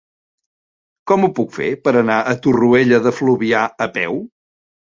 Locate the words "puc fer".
1.41-1.67